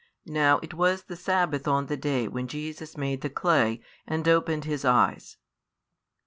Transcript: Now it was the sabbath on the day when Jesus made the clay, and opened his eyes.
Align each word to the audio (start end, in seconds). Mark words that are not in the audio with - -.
Now 0.25 0.57
it 0.63 0.73
was 0.73 1.03
the 1.03 1.15
sabbath 1.15 1.67
on 1.67 1.85
the 1.85 1.95
day 1.95 2.27
when 2.27 2.47
Jesus 2.47 2.97
made 2.97 3.21
the 3.21 3.29
clay, 3.29 3.81
and 4.07 4.27
opened 4.27 4.65
his 4.65 4.83
eyes. 4.83 5.37